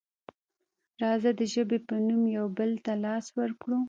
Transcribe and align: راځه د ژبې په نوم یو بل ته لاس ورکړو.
راځه 1.01 1.31
د 1.39 1.41
ژبې 1.53 1.79
په 1.87 1.95
نوم 2.07 2.23
یو 2.37 2.45
بل 2.57 2.71
ته 2.85 2.91
لاس 3.05 3.25
ورکړو. 3.39 3.77